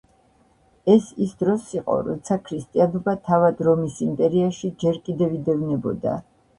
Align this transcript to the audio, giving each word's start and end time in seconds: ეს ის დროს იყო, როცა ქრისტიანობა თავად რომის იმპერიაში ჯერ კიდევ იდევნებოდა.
ეს 0.93 1.11
ის 1.25 1.35
დროს 1.43 1.67
იყო, 1.75 1.99
როცა 2.09 2.39
ქრისტიანობა 2.49 3.17
თავად 3.31 3.65
რომის 3.71 4.03
იმპერიაში 4.11 4.75
ჯერ 4.85 5.03
კიდევ 5.09 5.41
იდევნებოდა. 5.41 6.21